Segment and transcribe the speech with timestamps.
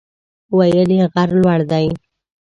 [0.57, 1.87] ویل یې غر لوړ دی.